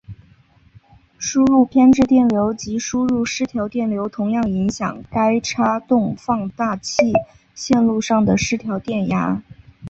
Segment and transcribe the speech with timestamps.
[1.19, 7.13] 输入偏置电流及输入失调电流同样影响该差动放大器
[7.53, 9.43] 线路上的失调电压。